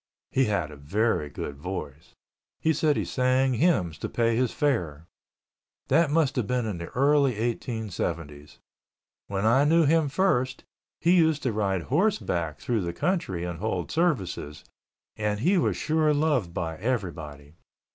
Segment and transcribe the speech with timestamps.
[0.31, 2.15] He had a very good voice.
[2.59, 5.05] He said he sang hymns to pay his fare.
[5.89, 8.57] That must have been in the early 1870's.
[9.27, 10.63] When I knew him first,
[11.01, 14.65] he used to ride horseback through the country and hold services,
[15.17, 17.53] and he was sure loved by everybody.